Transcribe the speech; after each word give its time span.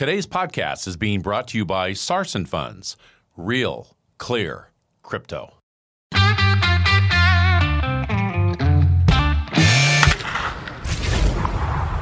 Today's 0.00 0.26
podcast 0.26 0.88
is 0.88 0.96
being 0.96 1.20
brought 1.20 1.46
to 1.48 1.58
you 1.58 1.66
by 1.66 1.92
Sarson 1.92 2.46
Funds, 2.46 2.96
real, 3.36 3.98
clear 4.16 4.70
crypto. 5.02 5.52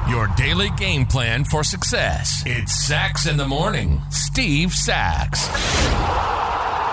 Your 0.09 0.29
daily 0.37 0.71
game 0.79 1.07
plan 1.07 1.43
for 1.43 1.65
success. 1.65 2.45
It's 2.47 2.87
Sachs 2.87 3.27
in 3.27 3.37
the 3.37 3.49
Morning. 3.49 4.01
Steve 4.11 4.73
Sachs. 4.73 5.49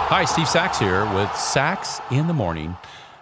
Hi, 0.09 0.25
Steve 0.25 0.47
Sachs 0.47 0.79
here 0.79 1.05
with 1.13 1.31
Sachs 1.35 2.01
in 2.09 2.25
the 2.25 2.33
Morning. 2.33 2.75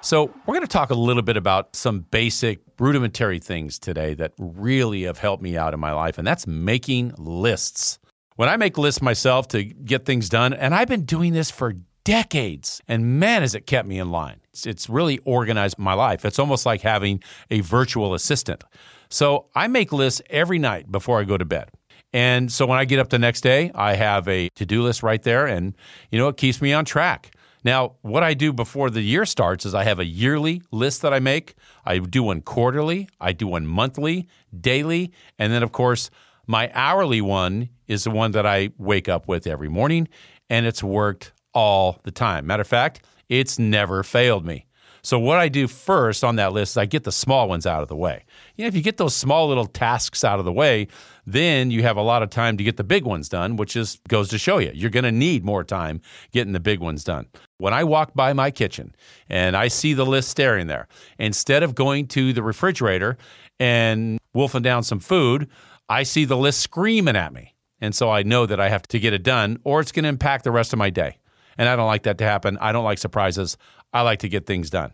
So, 0.04 0.26
we're 0.46 0.56
going 0.56 0.68
to 0.68 0.68
talk 0.68 0.90
a 0.90 0.96
little 0.96 1.22
bit 1.22 1.38
about 1.38 1.78
some 1.78 2.02
basic, 2.02 2.60
rudimentary 2.78 3.40
things 3.40 3.80
today 3.80 4.14
that 4.16 4.34
really 4.38 5.04
have 5.04 5.18
helped 5.18 5.42
me 5.42 5.56
out 5.56 5.74
in 5.74 5.80
my 5.80 5.94
life, 5.94 6.18
and 6.18 6.28
that's 6.28 6.46
making 6.46 7.14
lists. 7.18 8.00
When 8.36 8.50
I 8.50 8.58
make 8.58 8.78
lists 8.78 9.02
myself 9.02 9.48
to 9.50 9.64
get 9.64 10.04
things 10.04 10.28
done, 10.28 10.54
and 10.54 10.76
I've 10.76 10.90
been 10.90 11.06
doing 11.06 11.32
this 11.32 11.50
for 11.50 11.76
decades, 12.04 12.82
and 12.86 13.18
man, 13.18 13.44
has 13.44 13.56
it 13.56 13.66
kept 13.66 13.88
me 13.88 13.98
in 13.98 14.12
line. 14.12 14.42
It's, 14.52 14.68
it's 14.68 14.90
really 14.90 15.20
organized 15.20 15.80
my 15.80 15.94
life. 15.94 16.26
It's 16.26 16.38
almost 16.38 16.66
like 16.66 16.82
having 16.82 17.24
a 17.50 17.62
virtual 17.62 18.14
assistant. 18.14 18.66
So 19.10 19.46
I 19.56 19.68
make 19.68 19.94
lists 19.94 20.22
every 20.30 20.60
night 20.60 20.92
before 20.92 21.22
I 21.22 21.24
go 21.24 21.38
to 21.38 21.46
bed. 21.46 21.70
And 22.12 22.52
so 22.52 22.66
when 22.66 22.78
I 22.78 22.84
get 22.84 23.00
up 23.00 23.10
the 23.10 23.20
next 23.20 23.40
day, 23.40 23.72
I 23.74 23.96
have 23.96 24.28
a 24.28 24.50
to 24.56 24.66
do 24.66 24.84
list 24.84 25.02
right 25.02 25.24
there, 25.24 25.48
and 25.48 25.74
you 26.12 26.20
know, 26.20 26.28
it 26.28 26.36
keeps 26.36 26.62
me 26.62 26.74
on 26.74 26.84
track. 26.84 27.32
Now, 27.64 27.96
what 28.02 28.24
I 28.24 28.34
do 28.34 28.52
before 28.52 28.90
the 28.90 29.02
year 29.02 29.26
starts 29.26 29.66
is 29.66 29.74
I 29.74 29.84
have 29.84 30.00
a 30.00 30.06
yearly 30.06 30.62
list 30.72 31.02
that 31.02 31.14
I 31.14 31.20
make. 31.20 31.56
I 31.86 32.00
do 32.00 32.24
one 32.24 32.42
quarterly, 32.42 33.08
I 33.22 33.32
do 33.32 33.48
one 33.48 33.66
monthly, 33.66 34.28
daily, 34.60 35.12
and 35.40 35.54
then, 35.54 35.64
of 35.64 35.72
course, 35.72 36.10
my 36.46 36.70
hourly 36.74 37.22
one 37.22 37.70
is 37.88 38.04
the 38.04 38.12
one 38.12 38.32
that 38.32 38.46
I 38.46 38.72
wake 38.78 39.08
up 39.08 39.28
with 39.28 39.48
every 39.48 39.70
morning, 39.70 40.10
and 40.50 40.66
it's 40.66 40.84
worked 40.84 41.32
all 41.54 42.00
the 42.04 42.12
time. 42.12 42.48
Matter 42.48 42.62
of 42.62 42.68
fact, 42.68 43.06
it's 43.30 43.58
never 43.58 44.04
failed 44.04 44.46
me. 44.46 44.66
So 45.06 45.20
what 45.20 45.38
I 45.38 45.50
do 45.50 45.68
first 45.68 46.24
on 46.24 46.38
that 46.38 46.54
list 46.54 46.74
is 46.74 46.78
I 46.78 46.86
get 46.86 47.04
the 47.04 47.12
small 47.12 47.50
ones 47.50 47.66
out 47.66 47.82
of 47.82 47.90
the 47.90 47.96
way. 47.96 48.24
You 48.56 48.64
know, 48.64 48.70
if 48.70 48.76
you 48.76 48.82
get 48.82 48.96
those 48.96 49.14
small 49.14 49.50
little 49.50 49.66
tasks 49.66 50.24
out 50.24 50.40
of 50.40 50.46
the 50.46 50.52
way, 50.52 50.88
then 51.28 51.72
you 51.72 51.84
have 51.84 51.98
a 51.98 52.02
lot 52.02 52.24
of 52.24 52.30
time 52.30 52.56
to 52.56 52.64
get 52.64 52.78
the 52.78 52.86
big 52.86 53.04
ones 53.04 53.28
done, 53.28 53.58
which 53.58 53.74
just 53.74 54.02
goes 54.08 54.30
to 54.30 54.38
show 54.38 54.60
you 54.60 54.72
you're 54.74 54.90
going 54.90 55.04
to 55.04 55.12
need 55.12 55.44
more 55.44 55.64
time 55.64 56.00
getting 56.32 56.54
the 56.54 56.60
big 56.60 56.80
ones 56.80 57.04
done. 57.04 57.28
When 57.64 57.74
I 57.74 57.86
walk 57.86 58.14
by 58.14 58.34
my 58.34 58.52
kitchen 58.52 58.94
and 59.30 59.56
I 59.56 59.70
see 59.70 59.94
the 59.94 60.06
list 60.06 60.28
staring 60.28 60.68
there, 60.68 60.90
instead 61.18 61.64
of 61.64 61.76
going 61.76 62.08
to 62.08 62.34
the 62.34 62.44
refrigerator 62.44 63.18
and 63.58 64.20
wolfing 64.34 64.64
down 64.64 64.84
some 64.84 65.00
food, 65.00 65.48
I 65.88 66.04
see 66.04 66.26
the 66.26 66.36
list 66.36 66.60
screaming 66.60 67.16
at 67.16 67.32
me. 67.32 67.56
And 67.80 67.96
so 67.96 68.12
I 68.12 68.24
know 68.24 68.46
that 68.46 68.60
I 68.60 68.68
have 68.68 68.86
to 68.90 69.00
get 69.00 69.14
it 69.14 69.24
done 69.24 69.60
or 69.64 69.80
it's 69.80 69.94
going 69.94 70.04
to 70.04 70.10
impact 70.10 70.44
the 70.44 70.52
rest 70.52 70.74
of 70.74 70.78
my 70.78 70.90
day. 70.90 71.20
And 71.58 71.70
I 71.70 71.78
don't 71.78 71.88
like 71.88 72.04
that 72.04 72.18
to 72.18 72.26
happen. 72.26 72.58
I 72.60 72.74
don't 72.74 72.84
like 72.84 72.98
surprises. 72.98 73.56
I 73.94 74.02
like 74.02 74.20
to 74.20 74.28
get 74.28 74.46
things 74.46 74.70
done. 74.70 74.92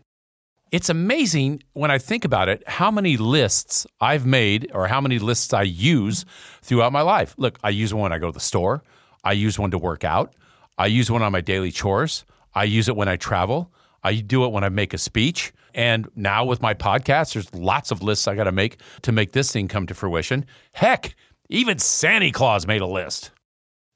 It's 0.70 0.90
amazing 0.90 1.64
when 1.72 1.90
I 1.90 1.98
think 1.98 2.24
about 2.24 2.48
it 2.48 2.62
how 2.68 2.92
many 2.92 3.16
lists 3.16 3.84
I've 4.00 4.26
made 4.26 4.70
or 4.72 4.86
how 4.86 5.00
many 5.00 5.18
lists 5.18 5.52
I 5.52 5.62
use 5.62 6.24
throughout 6.62 6.92
my 6.92 7.02
life. 7.02 7.34
Look, 7.36 7.58
I 7.64 7.70
use 7.70 7.92
one 7.92 8.04
when 8.04 8.12
I 8.12 8.18
go 8.18 8.28
to 8.28 8.32
the 8.32 8.38
store, 8.38 8.84
I 9.24 9.32
use 9.32 9.58
one 9.58 9.72
to 9.72 9.78
work 9.78 10.04
out, 10.04 10.36
I 10.78 10.86
use 10.86 11.10
one 11.10 11.22
on 11.22 11.32
my 11.32 11.40
daily 11.40 11.72
chores, 11.72 12.24
I 12.54 12.64
use 12.64 12.88
it 12.88 12.96
when 12.96 13.08
I 13.08 13.16
travel, 13.16 13.72
I 14.02 14.14
do 14.14 14.44
it 14.44 14.52
when 14.52 14.64
I 14.64 14.68
make 14.68 14.94
a 14.94 14.98
speech. 14.98 15.52
And 15.74 16.08
now 16.16 16.44
with 16.44 16.60
my 16.60 16.74
podcast, 16.74 17.34
there's 17.34 17.54
lots 17.54 17.90
of 17.90 18.02
lists 18.02 18.26
I 18.26 18.34
got 18.34 18.44
to 18.44 18.52
make 18.52 18.78
to 19.02 19.12
make 19.12 19.32
this 19.32 19.52
thing 19.52 19.68
come 19.68 19.86
to 19.86 19.94
fruition. 19.94 20.46
Heck, 20.72 21.14
even 21.48 21.78
Santa 21.78 22.30
Claus 22.32 22.66
made 22.66 22.80
a 22.80 22.86
list. 22.86 23.30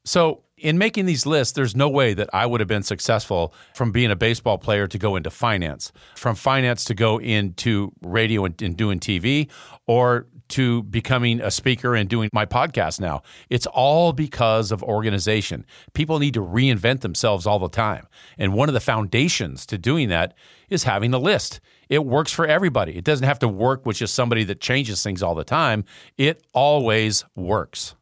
So 0.05 0.45
in 0.57 0.79
making 0.79 1.07
these 1.07 1.27
lists, 1.27 1.53
there's 1.53 1.75
no 1.75 1.89
way 1.89 2.15
that 2.15 2.31
I 2.33 2.47
would 2.47 2.61
have 2.61 2.69
been 2.69 2.83
successful 2.83 3.55
from 3.75 3.91
being 3.91 4.11
a 4.11 4.17
baseball 4.17 4.59
player 4.59 4.87
to 4.87 4.99
go 4.99 5.17
into 5.17 5.31
finance, 5.31 5.93
from 6.15 6.37
finance 6.37 6.85
to 6.85 6.95
go 6.95 7.19
into 7.19 7.93
radio 8.03 8.45
and, 8.45 8.61
and, 8.63 8.77
doing 8.77 9.01
TV, 9.01 9.51
or 9.87 10.27
to 10.49 10.83
becoming 10.85 11.41
a 11.41 11.51
speaker 11.51 11.95
and 11.95 12.09
doing 12.09 12.31
my 12.33 12.47
podcast 12.47 13.01
now. 13.01 13.23
It's 13.49 13.67
all 13.67 14.13
because 14.13 14.73
of 14.73 14.83
organization. 14.83 15.65
People 15.95 16.19
need 16.19 16.35
to 16.35 16.43
reinvent 16.43 17.01
themselves 17.01 17.47
all 17.47 17.59
the 17.59 17.69
time. 17.69 18.07
And 18.39 18.53
one 18.53 18.69
of 18.69 18.75
the 18.75 18.81
foundations 18.81 19.67
to 19.67 19.79
doing 19.79 20.09
that 20.11 20.35
is 20.69 20.85
having 20.85 21.15
a 21.15 21.19
list. 21.19 21.61
It 21.89 22.05
works 22.05 22.33
for 22.33 22.47
everybody. 22.47 22.97
It 22.97 23.05
doesn't 23.05 23.27
have 23.27 23.39
to 23.41 23.49
work 23.49 23.87
with 23.87 23.97
just 23.97 24.15
somebody 24.15 24.45
that 24.45 24.61
changes 24.61 25.03
things 25.03 25.23
all 25.23 25.35
the 25.35 25.45
time, 25.45 25.85
it 26.17 26.43
always 26.53 27.25
works. 27.35 27.95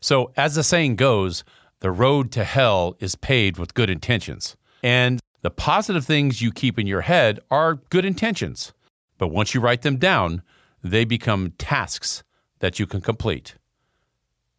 So, 0.00 0.32
as 0.36 0.54
the 0.54 0.62
saying 0.62 0.96
goes, 0.96 1.42
the 1.80 1.90
road 1.90 2.30
to 2.32 2.44
hell 2.44 2.96
is 3.00 3.14
paved 3.14 3.58
with 3.58 3.74
good 3.74 3.90
intentions. 3.90 4.56
And 4.82 5.20
the 5.42 5.50
positive 5.50 6.04
things 6.04 6.42
you 6.42 6.52
keep 6.52 6.78
in 6.78 6.86
your 6.86 7.02
head 7.02 7.40
are 7.50 7.76
good 7.90 8.04
intentions. 8.04 8.72
But 9.18 9.28
once 9.28 9.54
you 9.54 9.60
write 9.60 9.82
them 9.82 9.96
down, 9.96 10.42
they 10.90 11.04
become 11.04 11.52
tasks 11.58 12.22
that 12.60 12.78
you 12.78 12.86
can 12.86 13.00
complete. 13.00 13.56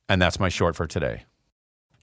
And 0.09 0.21
that's 0.21 0.39
my 0.39 0.49
short 0.49 0.75
for 0.75 0.87
today. 0.87 1.23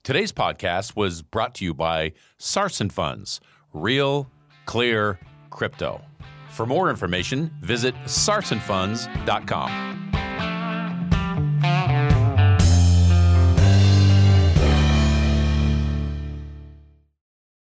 Today's 0.03 0.31
podcast 0.31 0.95
was 0.95 1.21
brought 1.23 1.55
to 1.55 1.65
you 1.65 1.73
by 1.73 2.13
Sarson 2.37 2.89
Funds, 2.91 3.39
real, 3.73 4.29
clear 4.65 5.19
crypto. 5.49 6.01
For 6.49 6.65
more 6.65 6.89
information, 6.89 7.51
visit 7.61 7.95
sarsonfunds.com. 8.05 9.94